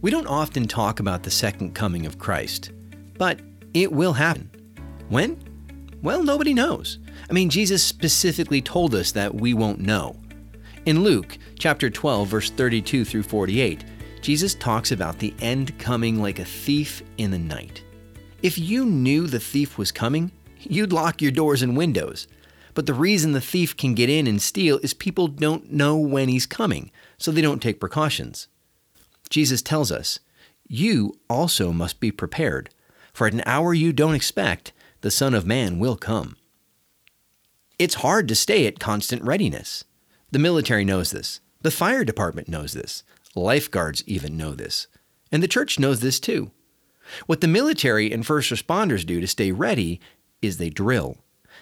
[0.00, 2.70] We don't often talk about the second coming of Christ,
[3.16, 3.40] but
[3.74, 4.48] it will happen.
[5.08, 5.36] When?
[6.02, 7.00] Well, nobody knows.
[7.28, 10.14] I mean, Jesus specifically told us that we won't know.
[10.86, 13.84] In Luke chapter 12 verse 32 through 48,
[14.22, 17.82] Jesus talks about the end coming like a thief in the night.
[18.40, 20.30] If you knew the thief was coming,
[20.60, 22.28] you'd lock your doors and windows.
[22.74, 26.28] But the reason the thief can get in and steal is people don't know when
[26.28, 28.46] he's coming, so they don't take precautions.
[29.30, 30.20] Jesus tells us,
[30.66, 32.70] You also must be prepared,
[33.12, 36.36] for at an hour you don't expect, the Son of Man will come.
[37.78, 39.84] It's hard to stay at constant readiness.
[40.32, 41.40] The military knows this.
[41.62, 43.04] The fire department knows this.
[43.34, 44.88] Lifeguards even know this.
[45.30, 46.50] And the church knows this too.
[47.26, 50.00] What the military and first responders do to stay ready
[50.42, 51.18] is they drill.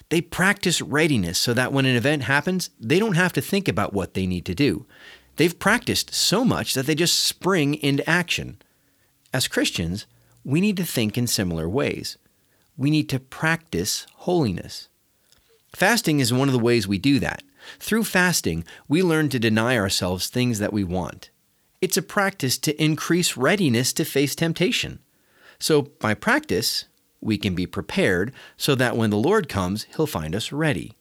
[0.09, 3.93] They practice readiness so that when an event happens, they don't have to think about
[3.93, 4.87] what they need to do.
[5.37, 8.61] They've practiced so much that they just spring into action.
[9.33, 10.07] As Christians,
[10.45, 12.17] we need to think in similar ways.
[12.77, 14.89] We need to practice holiness.
[15.75, 17.43] Fasting is one of the ways we do that.
[17.79, 21.31] Through fasting, we learn to deny ourselves things that we want.
[21.81, 25.01] It's a practice to increase readiness to face temptation.
[25.59, 26.87] So, by practice,
[27.21, 30.93] we can be prepared so that when the Lord comes, He'll find us ready.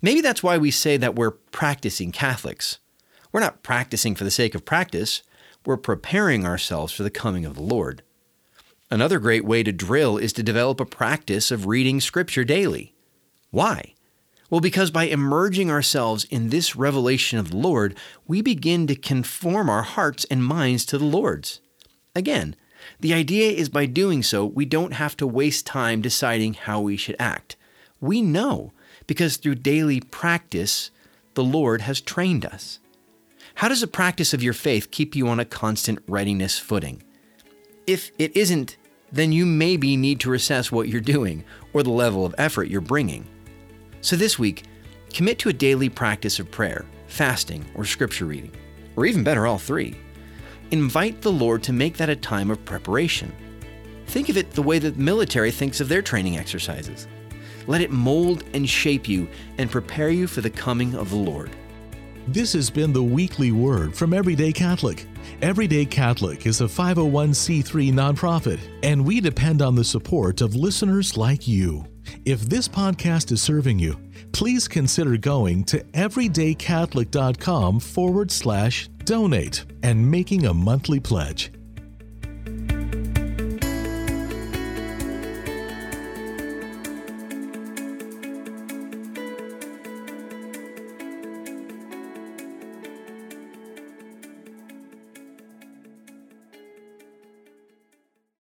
[0.00, 2.78] Maybe that's why we say that we're practicing Catholics.
[3.32, 5.22] We're not practicing for the sake of practice,
[5.64, 8.02] we're preparing ourselves for the coming of the Lord.
[8.90, 12.94] Another great way to drill is to develop a practice of reading Scripture daily.
[13.50, 13.94] Why?
[14.50, 19.70] Well, because by immersing ourselves in this revelation of the Lord, we begin to conform
[19.70, 21.60] our hearts and minds to the Lord's.
[22.14, 22.54] Again,
[23.00, 26.98] the idea is by doing so, we don't have to waste time deciding how we
[26.98, 27.56] should act.
[27.98, 28.72] We know
[29.06, 30.90] because through daily practice,
[31.32, 32.78] the Lord has trained us.
[33.54, 37.02] How does a practice of your faith keep you on a constant readiness footing?
[37.86, 38.76] If it isn't,
[39.12, 42.80] then you maybe need to assess what you're doing or the level of effort you're
[42.80, 43.26] bringing.
[44.00, 44.64] So this week,
[45.12, 48.52] commit to a daily practice of prayer, fasting, or scripture reading,
[48.96, 49.96] or even better, all three.
[50.70, 53.32] Invite the Lord to make that a time of preparation.
[54.06, 57.06] Think of it the way that the military thinks of their training exercises.
[57.66, 61.50] Let it mold and shape you and prepare you for the coming of the Lord.
[62.28, 65.06] This has been the weekly word from Everyday Catholic.
[65.42, 71.48] Everyday Catholic is a 501c3 nonprofit, and we depend on the support of listeners like
[71.48, 71.84] you.
[72.24, 73.98] If this podcast is serving you,
[74.30, 81.50] please consider going to everydaycatholic.com forward slash donate and making a monthly pledge.